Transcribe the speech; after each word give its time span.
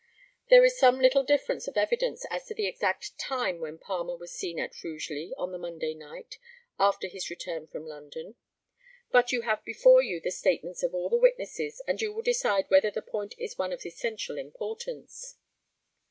There 0.49 0.65
is 0.65 0.79
some 0.79 0.99
little 0.99 1.21
difference 1.23 1.67
of 1.67 1.77
evidence 1.77 2.25
as 2.31 2.45
to 2.47 2.55
the 2.55 2.65
exact 2.65 3.19
time 3.19 3.59
when 3.59 3.77
Palmer 3.77 4.15
was 4.17 4.31
seen 4.31 4.57
at 4.57 4.83
Rugeley 4.83 5.31
on 5.37 5.51
the 5.51 5.59
Monday 5.59 5.93
night, 5.93 6.39
after 6.79 7.07
his 7.07 7.29
return 7.29 7.67
from 7.67 7.85
London; 7.85 8.33
but 9.11 9.31
you 9.31 9.43
have 9.43 9.63
before 9.63 10.01
you 10.01 10.19
the 10.19 10.31
statements 10.31 10.81
of 10.81 10.95
all 10.95 11.07
the 11.11 11.17
witnesses, 11.17 11.83
and 11.87 12.01
you 12.01 12.11
will 12.11 12.23
decide 12.23 12.65
whether 12.69 12.89
the 12.89 13.03
point 13.03 13.35
is 13.37 13.59
one 13.59 13.71
of 13.71 13.85
essential 13.85 14.39
importance. 14.39 15.37